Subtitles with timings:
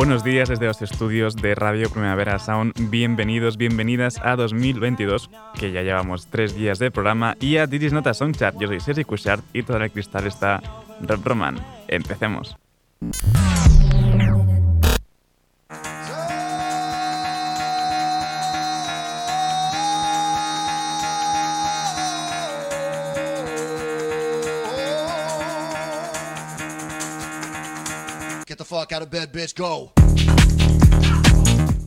[0.00, 2.72] Buenos días desde los estudios de Radio Primavera Sound.
[2.88, 8.14] Bienvenidos, bienvenidas a 2022, que ya llevamos tres días de programa, y a Didis Nota
[8.14, 8.58] Songchat.
[8.58, 10.62] Yo soy Sergi Cushart y todo el cristal está
[11.02, 11.58] Rob Roman.
[11.86, 12.56] Empecemos.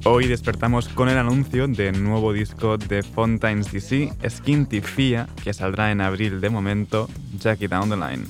[0.06, 5.92] Hoy despertamos con el anuncio del nuevo disco de Fontaines DC, Skinty Fia, que saldrá
[5.92, 8.26] en abril de momento, Jackie Down the Line.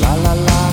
[0.00, 0.72] La, la, la.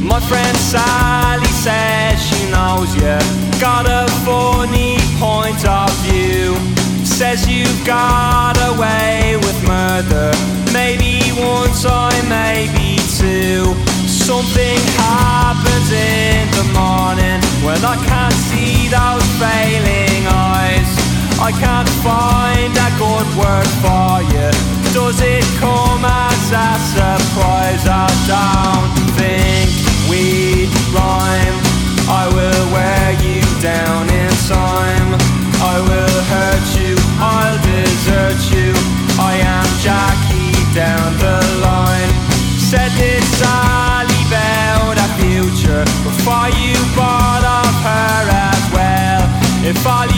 [0.00, 3.16] My friend Sally says she knows you
[3.60, 6.81] got a funny point of view.
[7.12, 10.32] Says you got away with murder.
[10.72, 13.62] Maybe one time, maybe two.
[14.08, 20.90] Something happens in the morning when I can't see those failing eyes.
[21.38, 24.50] I can't find a good word for you.
[24.92, 27.84] Does it come as a surprise?
[27.86, 29.70] I don't think
[30.10, 31.58] we rhyme.
[32.08, 35.42] I will wear you down in time.
[35.64, 36.91] I will hurt you,
[37.22, 38.74] I'll desert you.
[39.14, 42.10] I am Jackie down the line.
[42.58, 49.22] Said this Sally about a future before you bought of her as well.
[49.62, 50.11] If all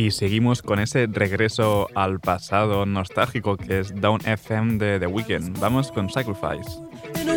[0.00, 5.58] Y seguimos con ese regreso al pasado nostálgico que es Down FM de The Weeknd.
[5.58, 6.80] Vamos con Sacrifice.
[7.20, 7.36] In a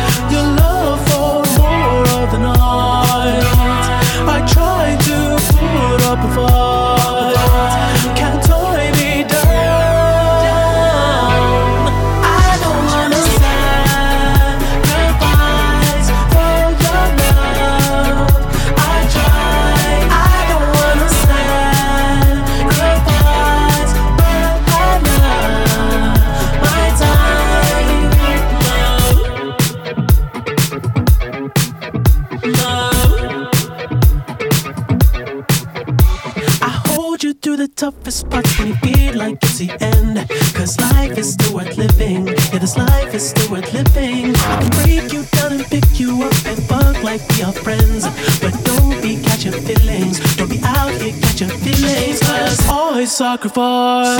[40.53, 42.27] Cause life is still worth living.
[42.27, 44.35] Yeah, this life is still worth living.
[44.35, 48.05] I can break you down and pick you up and fuck like we are friends.
[48.39, 50.19] But don't be catching feelings.
[50.35, 52.19] Don't be out here catching feelings.
[52.21, 54.19] Cause I sacrifice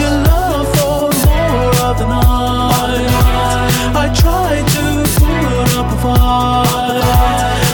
[0.00, 3.10] your love for more of the night.
[3.94, 4.84] I try to
[5.20, 7.69] put up a fight.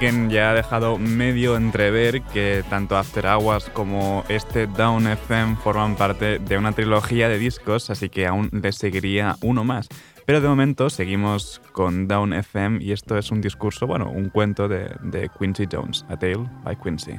[0.00, 5.96] Weeknd ya ha dejado medio entrever que tanto After Hours como este Down FM forman
[5.96, 9.88] parte de una trilogía de discos, así que aún le seguiría uno más.
[10.26, 14.68] Pero de momento seguimos con Down FM y esto es un discurso, bueno, un cuento
[14.68, 17.14] de, Quincy Jones, A Tale by Quincy.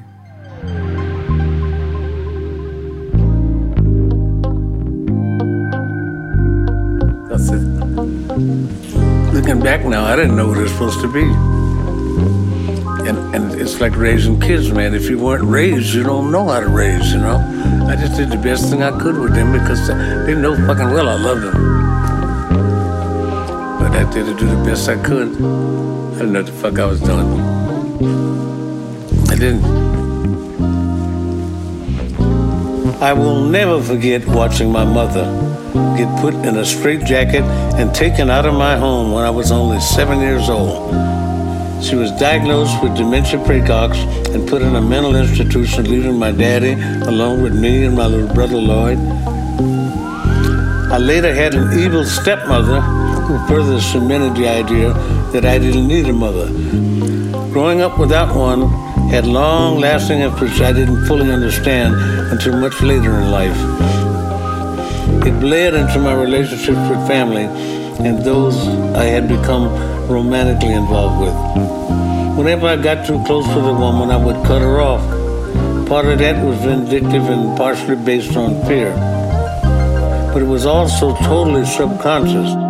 [13.07, 14.93] And, and it's like raising kids, man.
[14.93, 17.37] If you weren't raised, you don't know how to raise, you know?
[17.87, 21.07] I just did the best thing I could with them because they know fucking well
[21.07, 21.53] I loved them.
[23.79, 25.29] But I did do the best I could.
[25.29, 27.39] I didn't know what the fuck I was doing.
[29.29, 29.63] I didn't.
[33.01, 35.23] I will never forget watching my mother
[35.95, 37.43] get put in a straitjacket
[37.79, 41.16] and taken out of my home when I was only seven years old.
[41.81, 43.97] She was diagnosed with dementia praecox
[44.33, 46.73] and put in a mental institution, leaving my daddy
[47.07, 48.97] along with me and my little brother Lloyd.
[50.91, 54.93] I later had an evil stepmother who further cemented the idea
[55.31, 56.47] that I didn't need a mother.
[57.51, 58.69] Growing up without one
[59.09, 61.93] had long lasting effects I didn't fully understand
[62.31, 63.57] until much later in life.
[65.25, 67.45] It bled into my relationships with family
[68.05, 68.57] and those
[68.95, 72.37] I had become romantically involved with.
[72.37, 75.01] Whenever I got too close to the woman, I would cut her off.
[75.87, 78.91] Part of that was vindictive and partially based on fear.
[80.33, 82.67] But it was also totally subconscious.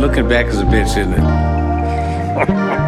[0.00, 2.82] looking back is a bitch, isn't it?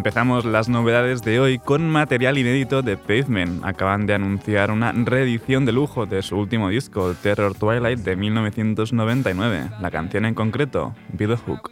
[0.00, 3.62] empezamos las novedades de hoy con material inédito de Pavement.
[3.66, 9.68] Acaban de anunciar una reedición de lujo de su último disco, Terror Twilight de 1999.
[9.78, 11.70] La canción en concreto, Be the Hook.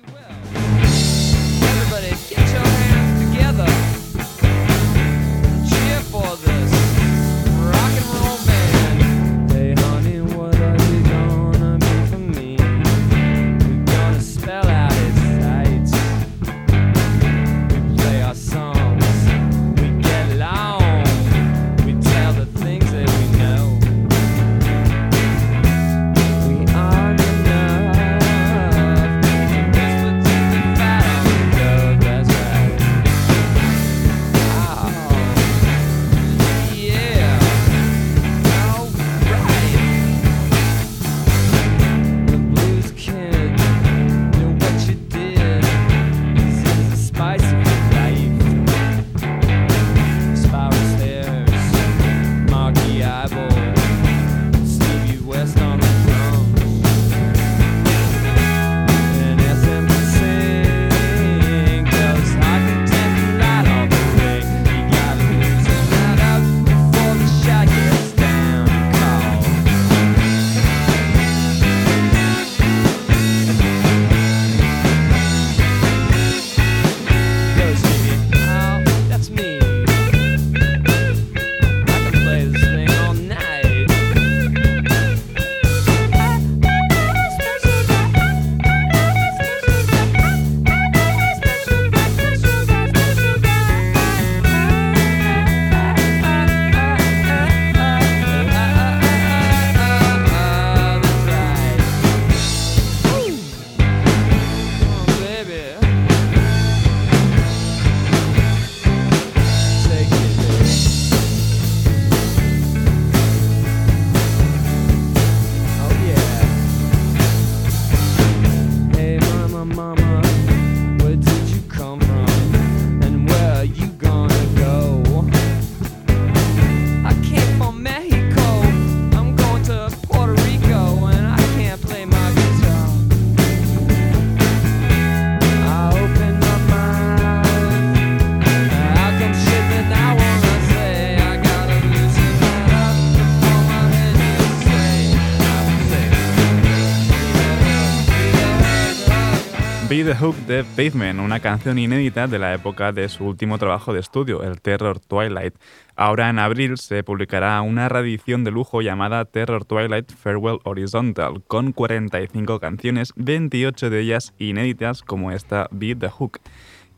[150.09, 154.01] The Hook de Pavement, una canción inédita de la época de su último trabajo de
[154.01, 155.55] estudio, el Terror Twilight.
[155.97, 161.73] Ahora en abril se publicará una reedición de lujo llamada Terror Twilight Farewell Horizontal, con
[161.73, 166.41] 45 canciones, 28 de ellas inéditas como esta Beat the Hook.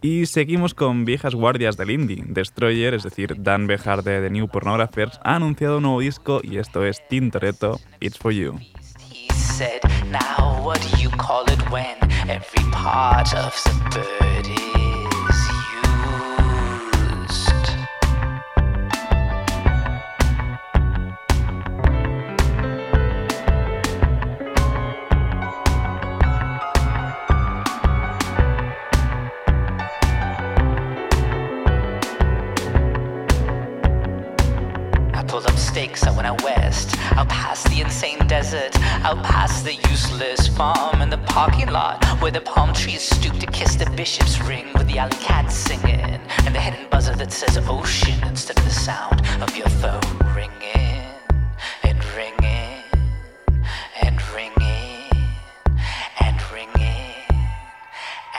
[0.03, 2.23] Y seguimos con viejas guardias del indie.
[2.29, 6.59] Destroyer, es decir, Dan Behar de The New Pornographers, ha anunciado un nuevo disco y
[6.59, 8.61] esto es Tintoretto, It's For You.
[9.61, 11.95] Said, Now what do you call it when
[12.31, 14.70] every part of the bird is
[35.91, 41.01] stakes, I went out west, out past the insane desert, out past the useless farm
[41.03, 44.87] and the parking lot where the palm trees stoop to kiss the bishop's ring with
[44.87, 49.21] the alley cat singing and the hidden buzzer that says ocean instead of the sound
[49.43, 50.01] of your phone
[50.35, 51.03] ringing
[51.83, 52.83] and ringing
[54.03, 55.11] and ringing
[56.21, 57.11] and ringing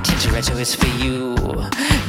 [0.01, 1.36] Tintoretto is for you.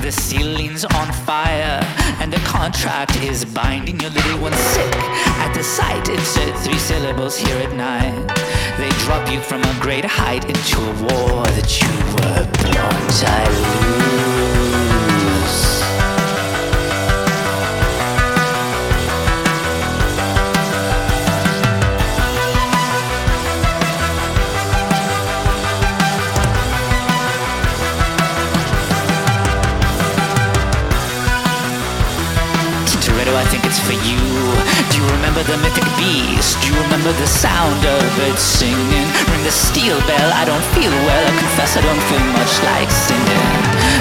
[0.00, 1.82] The ceiling's on fire,
[2.28, 4.94] and the contract is binding your little one sick.
[5.44, 8.26] At the sight, insert three syllables here at night.
[8.76, 14.12] They drop you from a great height into a war that you were born to
[14.12, 14.17] lose.
[34.98, 36.58] Do you remember the mythic beast?
[36.60, 39.06] Do you remember the sound of it singing?
[39.30, 41.22] Ring the steel bell, I don't feel well.
[41.22, 43.46] I confess I don't feel much like singing.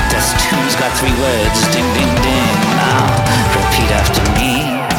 [0.10, 2.58] This tune's got three words, ding ding ding.
[2.82, 3.14] Now
[3.54, 4.97] repeat after me.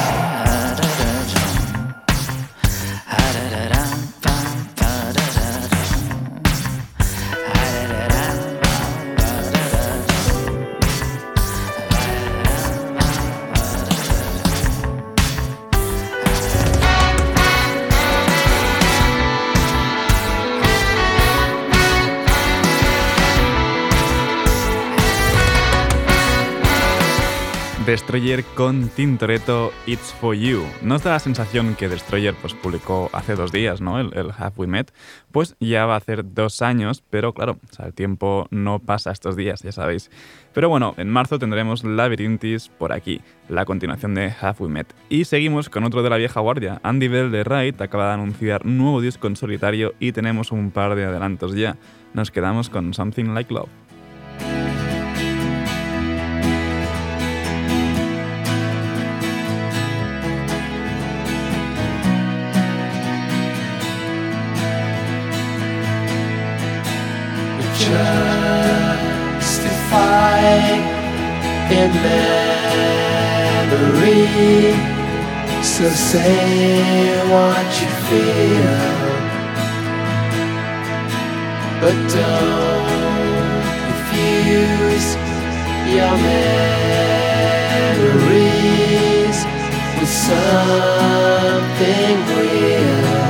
[27.99, 30.63] Destroyer con Tintoretto It's For You.
[30.83, 33.99] ¿Nos da la sensación que Destroyer pues, publicó hace dos días, ¿no?
[33.99, 34.93] El, el Have We Met.
[35.33, 39.63] Pues ya va a hacer dos años, pero claro, el tiempo no pasa estos días,
[39.63, 40.13] ya sabéis.
[40.55, 44.95] Pero bueno, en marzo tendremos Labyrinthis por aquí, la continuación de Have We Met.
[45.09, 46.81] Y seguimos con otro de la vieja guardia.
[46.85, 50.95] Andy Bell de Right acaba de anunciar nuevo disco en solitario y tenemos un par
[50.95, 51.77] de adelantos ya.
[52.15, 53.88] Nos quedamos con Something Like Love.
[69.39, 70.41] Justify
[71.79, 72.95] in memory.
[75.63, 78.81] So say what you feel,
[81.81, 85.09] but don't confuse
[85.95, 86.69] your memories
[89.99, 93.29] with something real.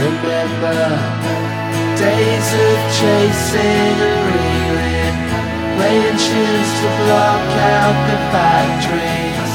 [0.00, 0.82] Remember
[2.00, 5.16] days of chasing and reeling,
[5.76, 7.44] playing tunes to block
[7.76, 8.18] out the
[8.88, 9.52] dreams,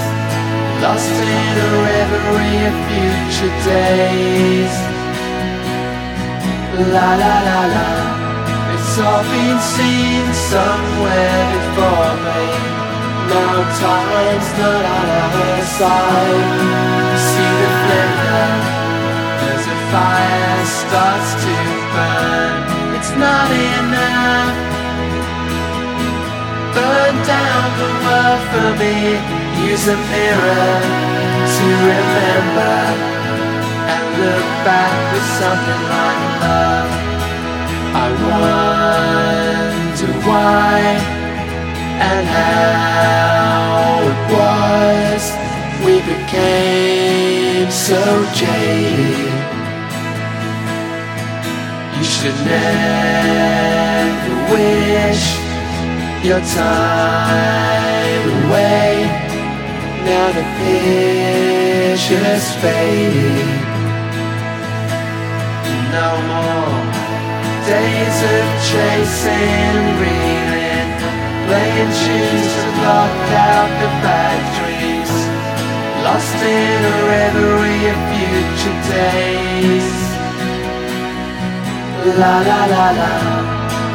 [0.78, 4.76] lost in a reverie of future days.
[6.94, 7.90] La la la la,
[8.78, 12.46] it's all been seen somewhere before me.
[13.26, 16.46] Now time's not on our side.
[17.26, 18.46] See the flicker
[19.50, 22.54] as a fire starts to burn.
[22.98, 24.56] It's not enough.
[26.76, 28.96] Burn down the world for me.
[29.72, 30.72] Use a mirror
[31.56, 32.78] to remember
[33.94, 36.90] and look back with something like love.
[38.04, 40.76] I wonder why
[42.10, 43.76] and how
[44.12, 45.24] it was
[45.86, 48.02] we became so
[48.34, 49.35] jaded
[52.26, 55.24] should never wish
[56.26, 59.06] your time away.
[60.10, 63.62] Now the picture's fading.
[65.94, 66.82] No more
[67.70, 70.90] days of chasing reeling,
[71.46, 73.16] playing tunes to block
[73.54, 75.14] out the bad dreams.
[76.02, 80.05] Lost in a reverie of future days.
[82.06, 83.12] La la la la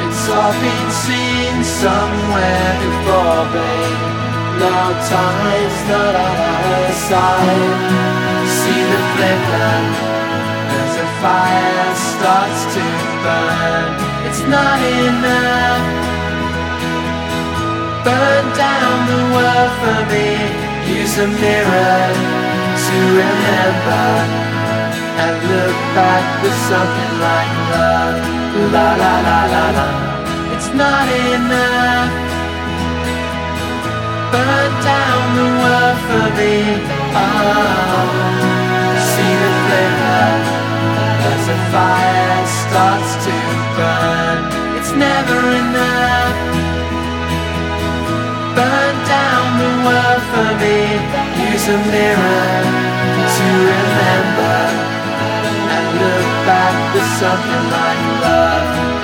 [0.03, 3.99] It's all been seen somewhere before, babe.
[4.59, 7.70] Now time's not on our side.
[8.59, 9.79] See the flicker
[10.75, 12.83] As the fire starts to
[13.23, 13.88] burn.
[14.27, 15.87] It's not enough.
[18.03, 20.31] Burn down the world for me.
[20.99, 22.03] Use a mirror
[22.75, 24.49] to remember
[25.22, 28.16] and look back with something like love.
[28.74, 29.88] La la la la la.
[30.54, 32.12] It's not enough.
[34.33, 36.56] Burn down the world for me.
[37.24, 38.06] Oh,
[39.12, 40.28] see the flicker
[41.30, 43.35] as the fire starts to
[43.78, 44.38] burn.
[44.78, 46.37] It's never enough.
[48.56, 50.78] Burn down the world for me.
[51.50, 52.50] Use a mirror
[53.37, 54.99] to remember
[56.02, 58.99] look back with something like love.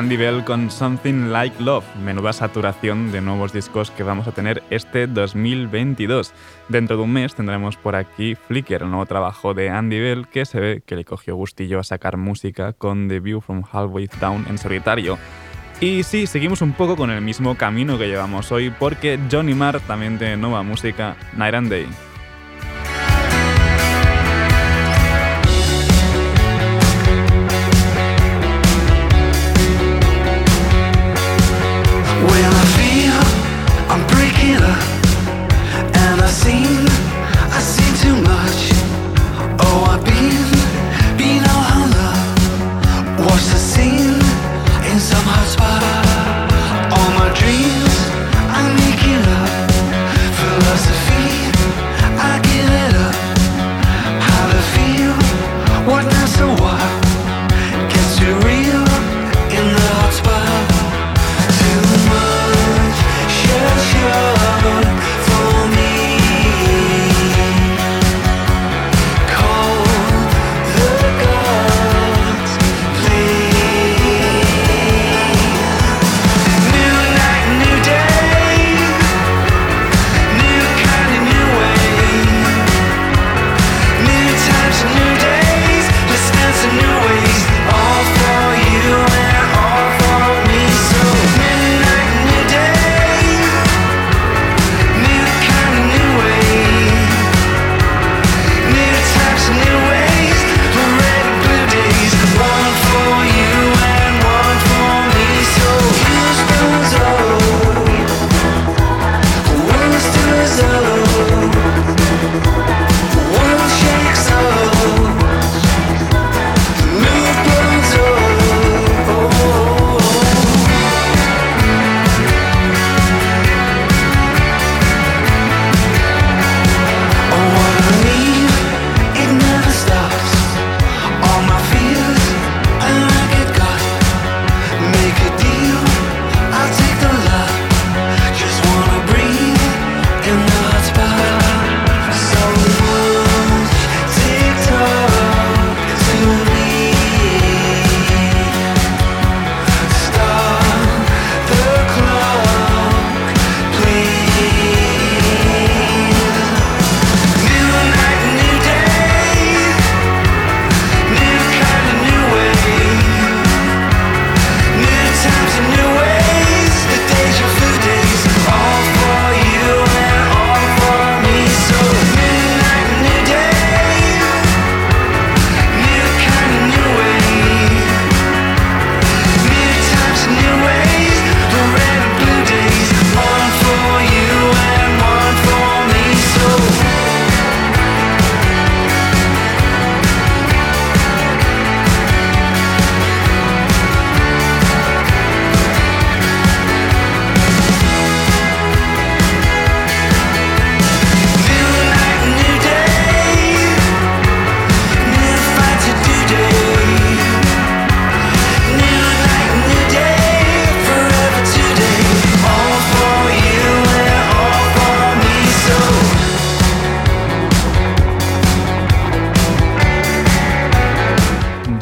[0.00, 4.62] Andy Bell con Something Like Love, menuda saturación de nuevos discos que vamos a tener
[4.70, 6.32] este 2022.
[6.70, 10.46] Dentro de un mes tendremos por aquí Flicker, el nuevo trabajo de Andy Bell, que
[10.46, 14.46] se ve que le cogió gustillo a sacar música con The View from Halfway Down
[14.48, 15.18] en solitario.
[15.82, 19.80] Y sí, seguimos un poco con el mismo camino que llevamos hoy, porque Johnny Marr
[19.80, 22.09] también tiene nueva música, Night and Day.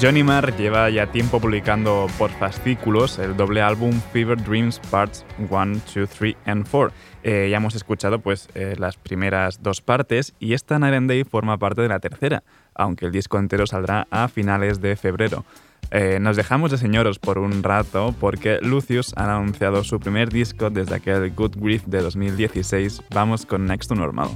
[0.01, 5.81] Johnny Marr lleva ya tiempo publicando por fascículos el doble álbum Fever Dreams Parts 1,
[5.93, 6.93] 2, 3 and 4.
[7.25, 11.59] Eh, ya hemos escuchado pues, eh, las primeras dos partes y esta Night Day forma
[11.59, 12.45] parte de la tercera,
[12.77, 15.45] aunque el disco entero saldrá a finales de febrero.
[15.91, 20.71] Eh, nos dejamos de señoros por un rato porque Lucius ha anunciado su primer disco
[20.71, 23.03] desde aquel Good Grief de 2016.
[23.11, 24.29] Vamos con Next to Normal.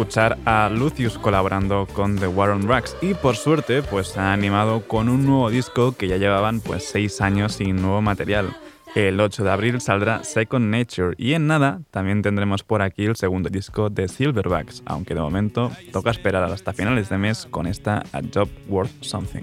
[0.00, 2.66] Escuchar a Lucius colaborando con The War on
[3.02, 7.20] y por suerte pues ha animado con un nuevo disco que ya llevaban pues seis
[7.20, 8.56] años sin nuevo material.
[8.94, 13.16] El 8 de abril saldrá Second Nature y en nada también tendremos por aquí el
[13.16, 18.02] segundo disco de Silverbacks, aunque de momento toca esperar hasta finales de mes con esta
[18.14, 19.42] A Job Worth Something.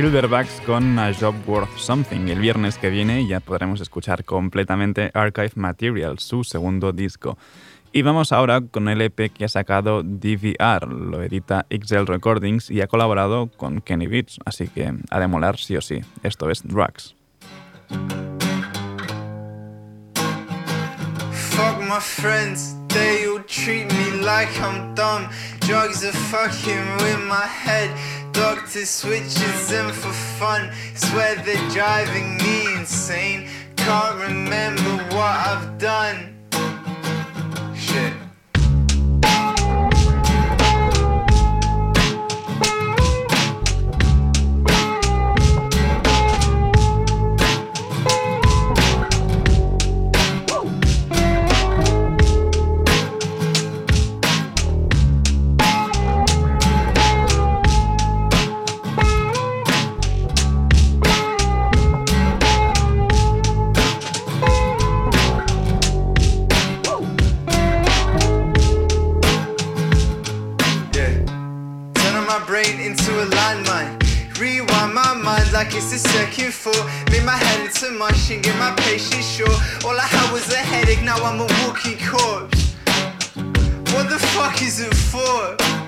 [0.00, 2.28] Silverbacks con A Job Worth Something.
[2.28, 7.36] El viernes que viene ya podremos escuchar completamente Archive Material, su segundo disco.
[7.92, 12.80] Y vamos ahora con el EP que ha sacado DVR, lo edita XL Recordings y
[12.80, 16.00] ha colaborado con Kenny Beats, así que ha de molar sí o sí.
[16.22, 17.14] Esto es Drugs.
[21.30, 23.90] Fuck my friends, they all treat
[24.94, 25.28] dumb.
[25.60, 27.90] Drugs are fucking with my head.
[28.40, 30.72] Doctor switches them for fun.
[30.94, 33.46] Swear they're driving me insane.
[33.76, 36.34] Can't remember what I've done.
[37.76, 38.14] Shit.
[75.80, 76.84] It's the second floor.
[77.10, 79.56] Made my head into mush and get my patience short.
[79.84, 82.74] All I had was a headache, now I'm a walking corpse.
[83.94, 85.79] What the fuck is it for?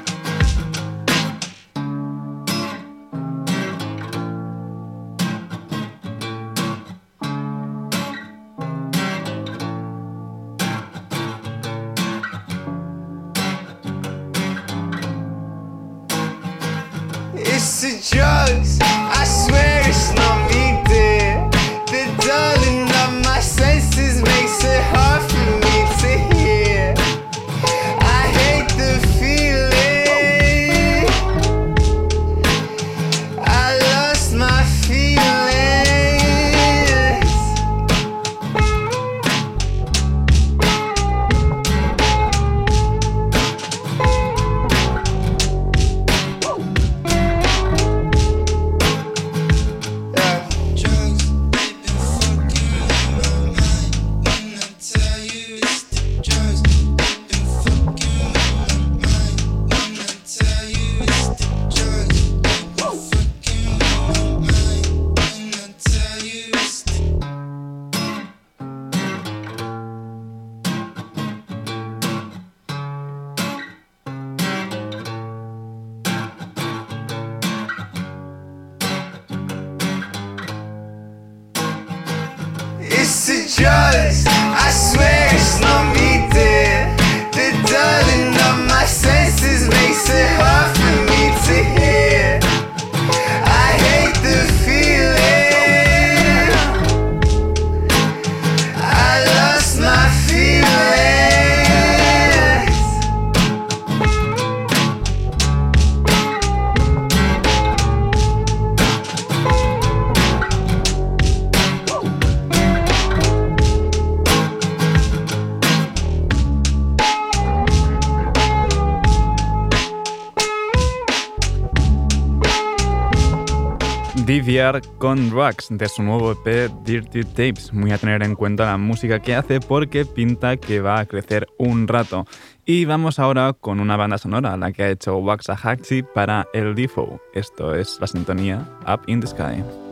[125.02, 127.72] Con Rocks de su nuevo EP Dirty Tapes.
[127.72, 131.48] Muy a tener en cuenta la música que hace porque pinta que va a crecer
[131.58, 132.24] un rato.
[132.64, 137.20] Y vamos ahora con una banda sonora, la que ha hecho Waxahachie para el Difo.
[137.34, 139.91] Esto es la sintonía Up in the Sky.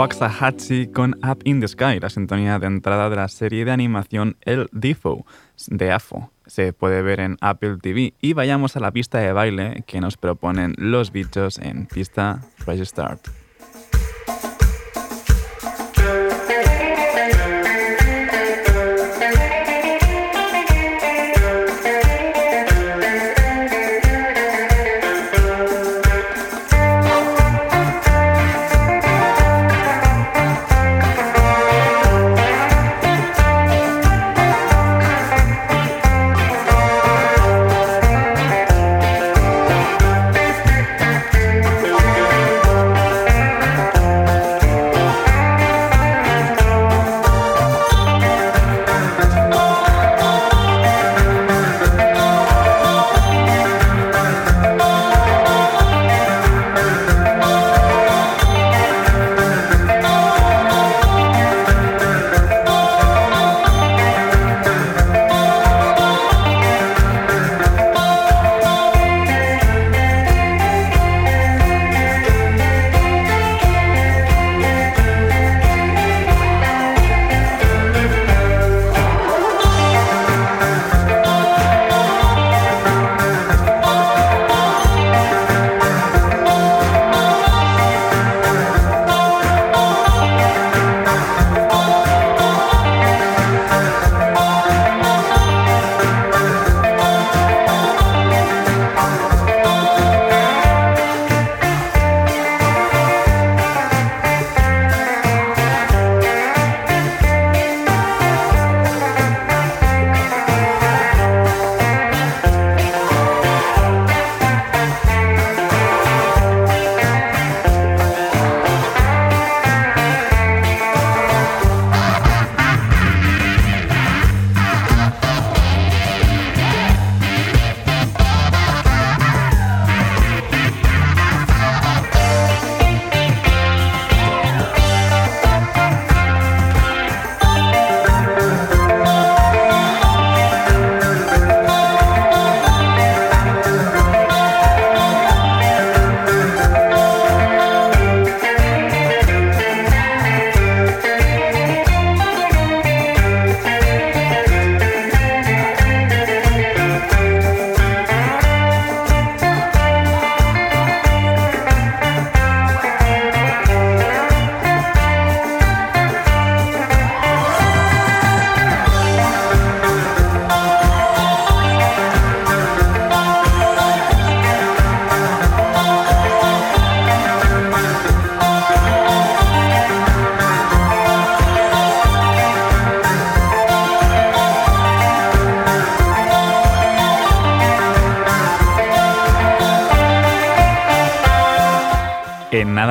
[0.00, 4.38] Waxahachie con Up in the Sky, la sintonía de entrada de la serie de animación
[4.40, 5.26] El Difo
[5.66, 6.30] de AFO.
[6.46, 10.16] Se puede ver en Apple TV y vayamos a la pista de baile que nos
[10.16, 13.39] proponen los bichos en pista Fresh Start.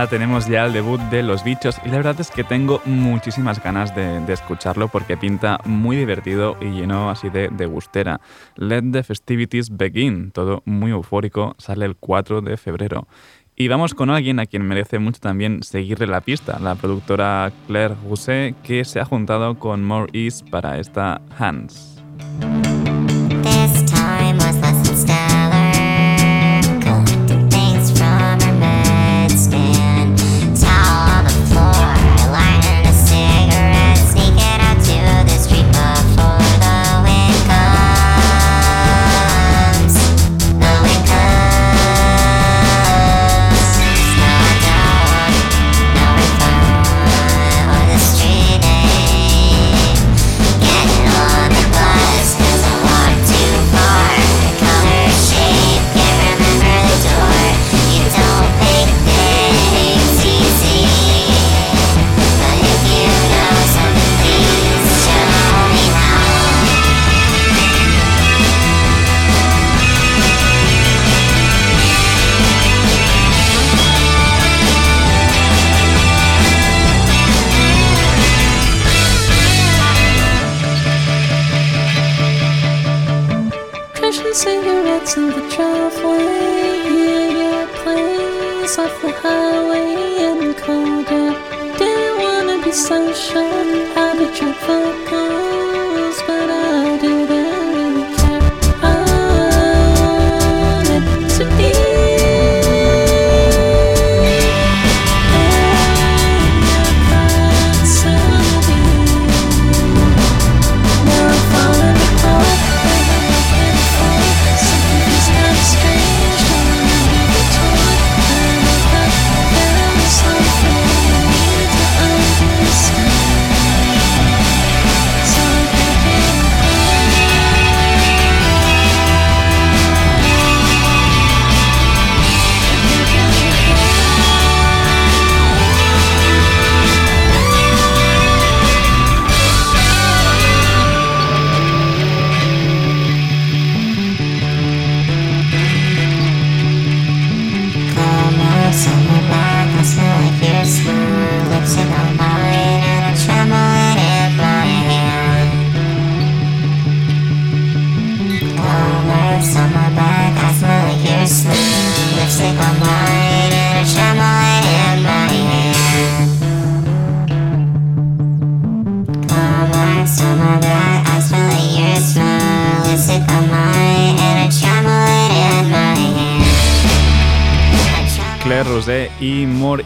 [0.09, 3.95] Tenemos ya el debut de Los Bichos y la verdad es que tengo muchísimas ganas
[3.95, 8.19] de, escucharlo porque pinta muy divertido y lleno así de, de gustera.
[8.55, 13.07] Let the festivities begin, todo muy eufórico, sale el 4 de febrero.
[13.55, 17.95] Y vamos con alguien a quien merece mucho también seguirle la pista, la productora Claire
[18.03, 22.01] Rousset, que se ha juntado con More East para esta Hands.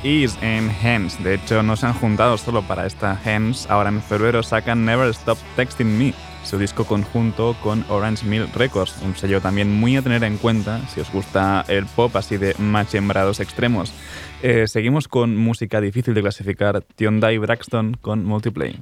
[0.03, 1.23] Ease en Hands.
[1.23, 3.69] De hecho, no se han juntado solo para esta Hands.
[3.69, 9.01] Ahora en febrero sacan Never Stop Texting Me, su disco conjunto con Orange Mill Records,
[9.01, 12.55] un sello también muy a tener en cuenta si os gusta el pop así de
[12.59, 13.93] machembrados extremos.
[14.41, 18.79] Eh, seguimos con música difícil de clasificar, Tionda Braxton con Multiplay.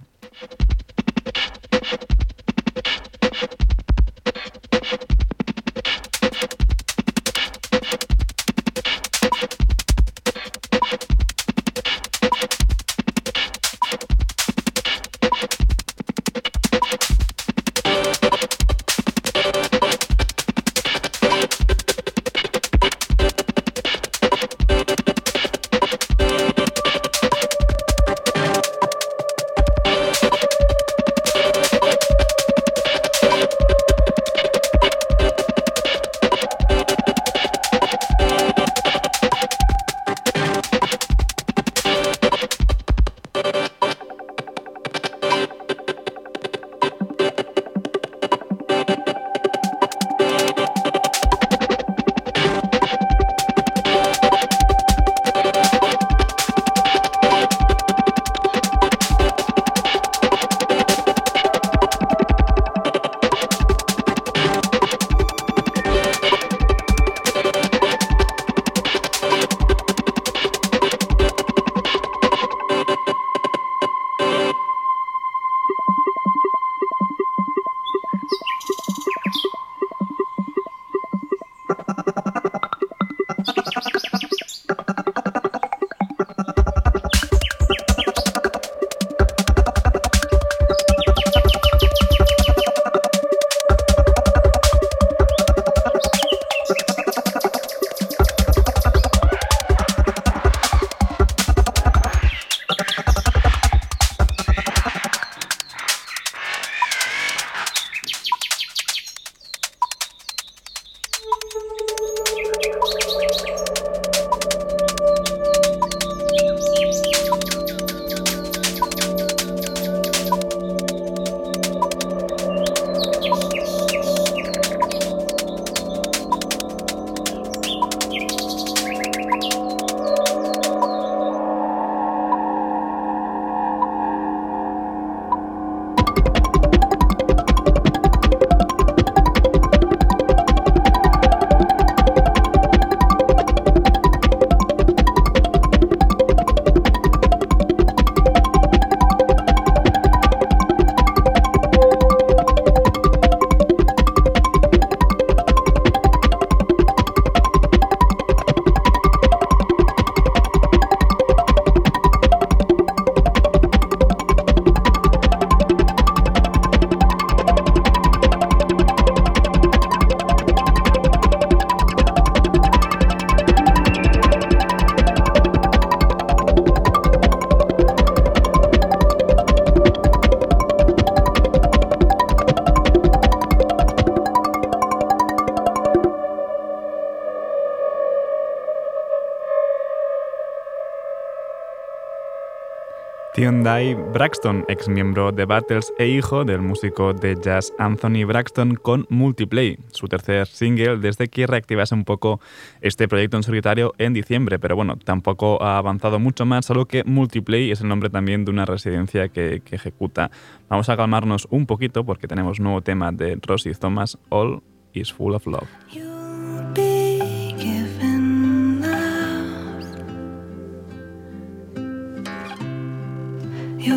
[193.52, 199.78] Braxton, ex miembro de Battles e hijo del músico de jazz Anthony Braxton con Multiplay,
[199.92, 202.40] su tercer single desde que reactivase un poco
[202.80, 207.04] este proyecto en solitario en diciembre, pero bueno, tampoco ha avanzado mucho más, solo que
[207.04, 210.32] Multiplay es el nombre también de una residencia que, que ejecuta.
[210.70, 215.36] Vamos a calmarnos un poquito porque tenemos nuevo tema de Rosie Thomas, All is Full
[215.36, 215.68] of Love.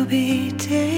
[0.07, 0.94] be taken.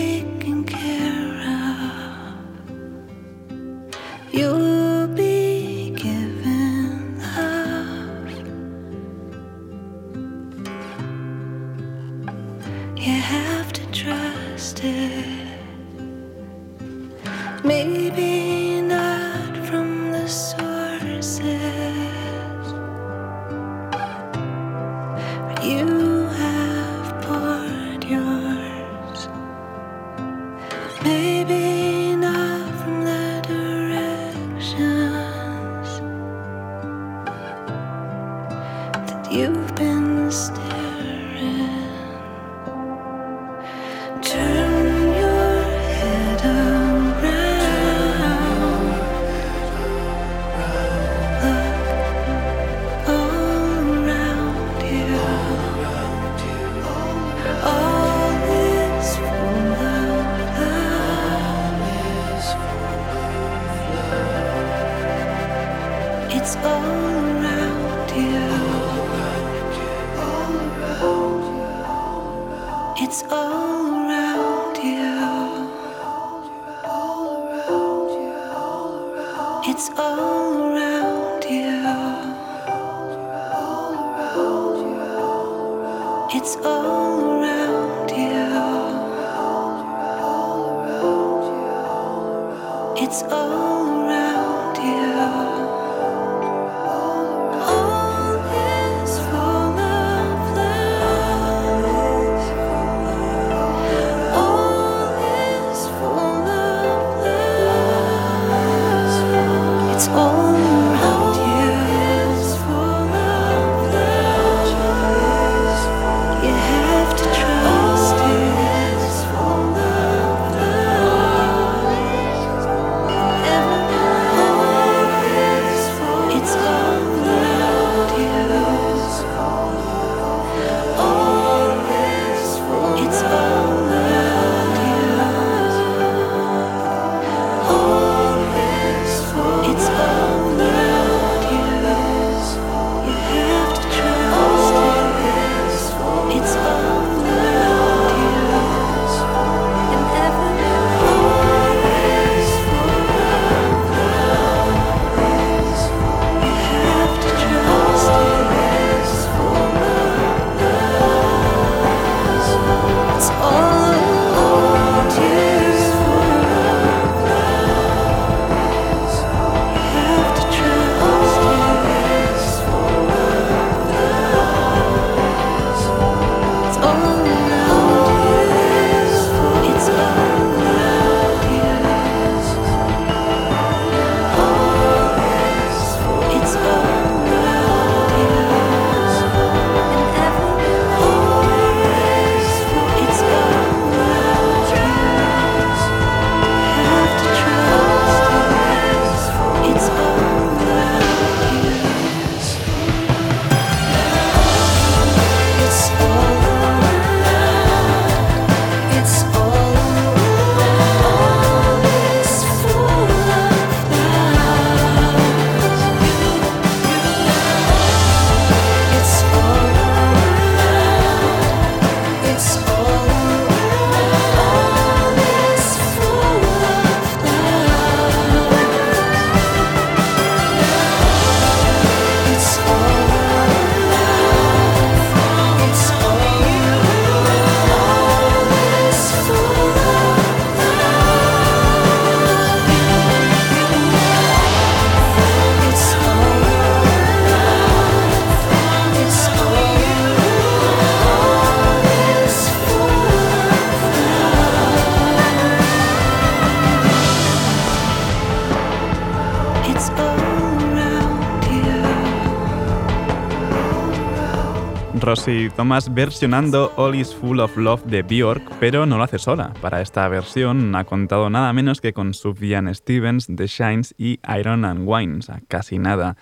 [265.28, 269.54] Rosie Thomas versionando All is Full of Love de Bjork, pero no lo hace sola.
[269.62, 274.64] Para esta versión ha contado nada menos que con Sufjan Stevens, The Shines y Iron
[274.64, 275.20] and Wine,
[275.50, 276.16] casi nada.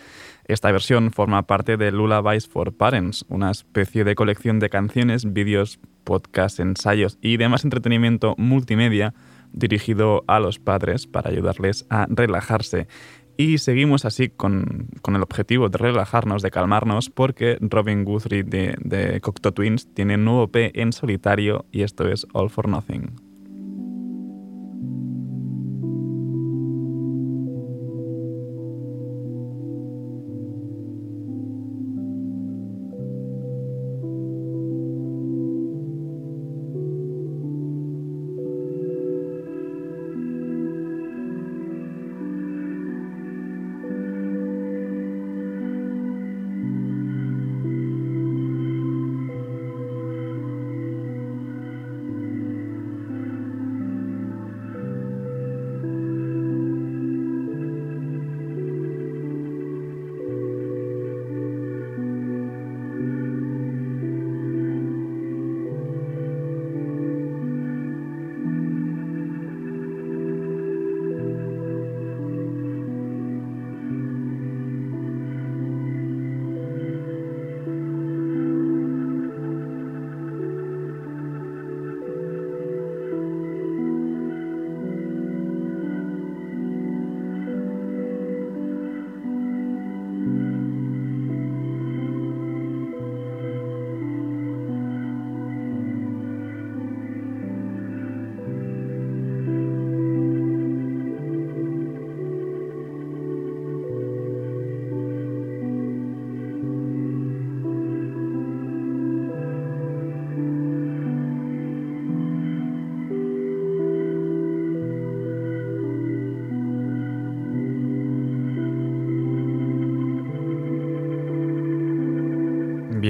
[0.46, 5.80] Esta versión forma parte de Lullabies for Parents, una especie de colección de canciones, vídeos,
[6.04, 9.14] podcasts, ensayos y demás entretenimiento multimedia
[9.54, 12.88] dirigido a los padres para ayudarles a relajarse.
[13.38, 19.20] Y seguimos así con, el objetivo de relajarnos, de calmarnos, porque Robin Guthrie de, de
[19.20, 23.25] Cocteau Twins tiene un nuevo P en solitario y esto es All for Nothing.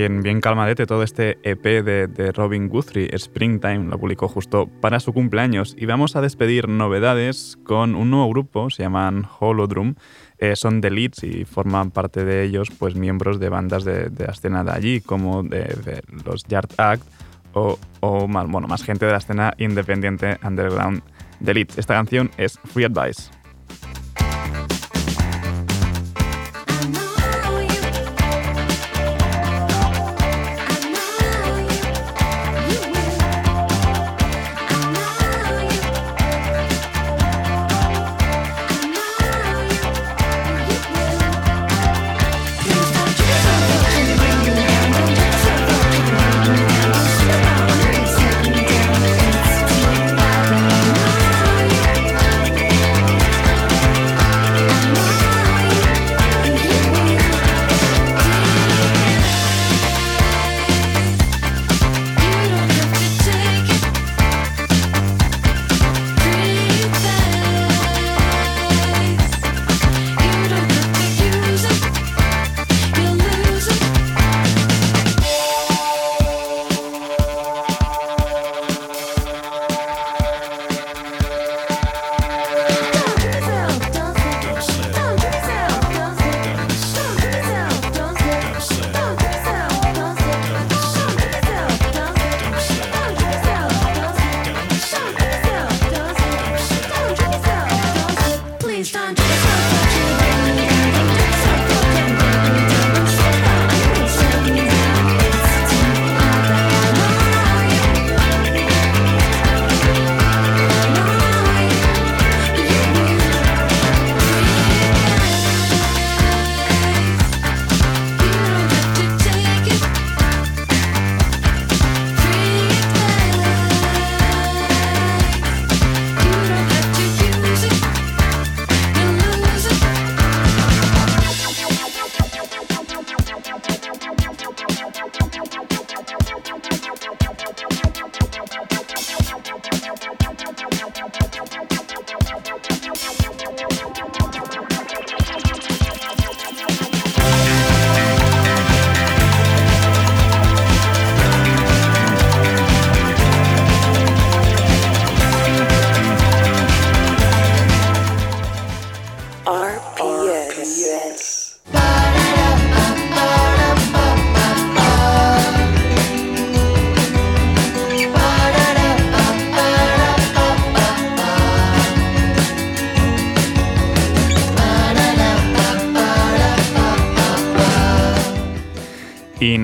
[0.07, 5.13] Bien, bien calmadete todo este EP de, Robin Guthrie, Springtime, lo publicó justo para su
[5.13, 5.75] cumpleaños.
[5.77, 9.95] Y vamos a despedir novedades con un nuevo grupo, se llaman Holodrum.
[10.37, 14.31] Eh, son de Leeds y forman parte de ellos pues miembros de bandas de, la
[14.31, 17.03] escena de allí, como de, los Yard Act
[17.53, 21.01] o, o más, bueno, más gente de la escena independiente underground
[21.39, 21.77] de Leeds.
[21.77, 23.31] Esta canción es Free Advice.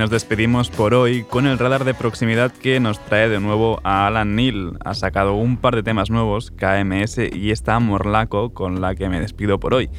[0.02, 4.08] Nos despedimos por hoy con el radar de proximidad que nos trae de nuevo a
[4.08, 4.80] Alan Neal.
[4.84, 9.20] Ha sacado un par de temas nuevos, KMS y esta Morlaco, con la que me
[9.20, 9.92] despido por hoy.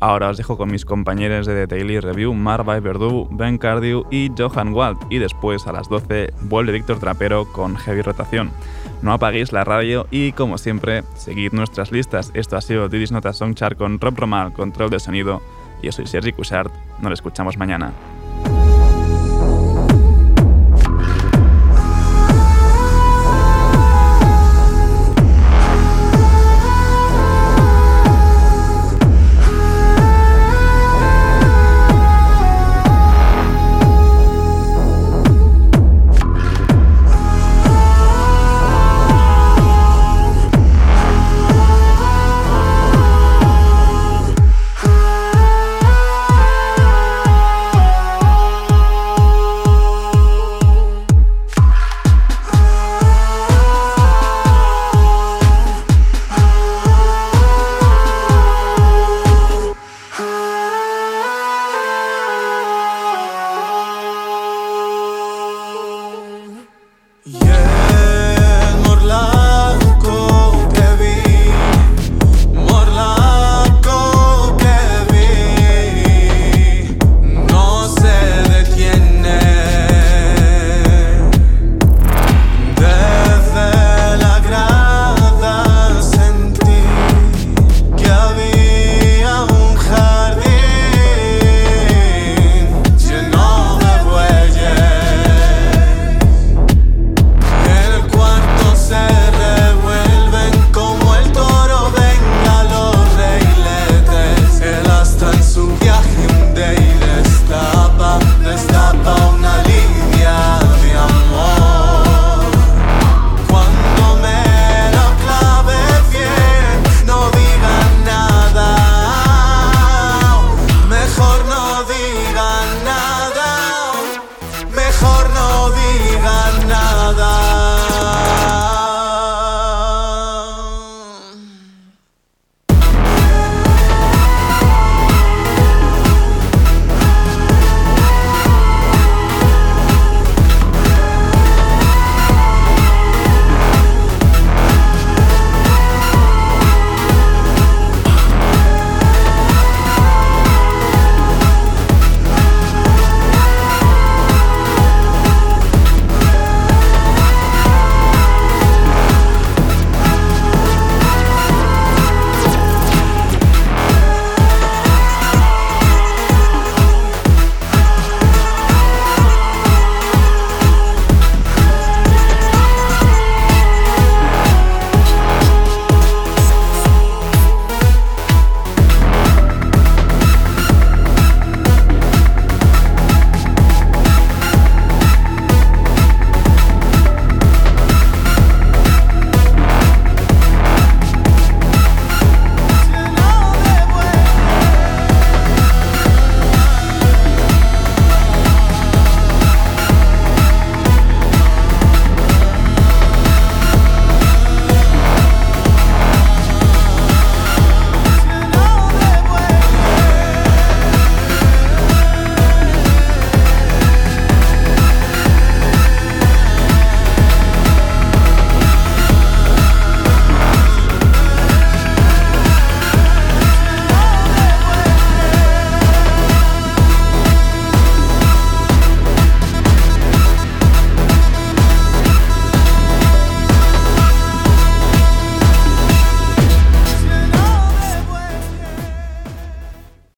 [0.00, 4.28] Ahora os dejo con mis compañeros de The Daily Review, Marva Verdú, Ben Cardew y
[4.36, 4.98] Johan Wald.
[5.08, 8.50] Y después a las 12 vuelve Víctor Trapero con Heavy Rotación.
[9.02, 12.32] No apaguéis la radio y, como siempre, seguid nuestras listas.
[12.34, 15.42] Esto ha sido Didis Nota Songchart con Rob Romal, control de sonido.
[15.80, 16.72] Yo soy Sergi Cushart.
[17.00, 17.92] Nos escuchamos mañana.